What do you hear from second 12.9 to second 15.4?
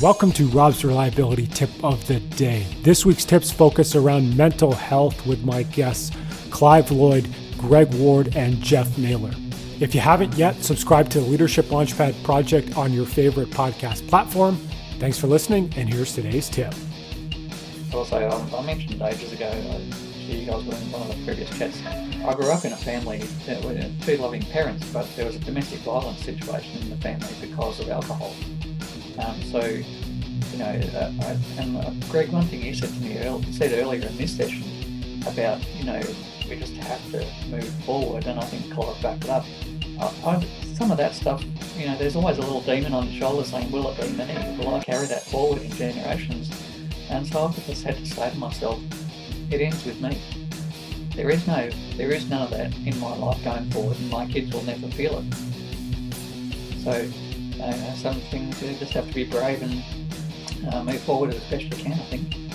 your favorite podcast platform. Thanks for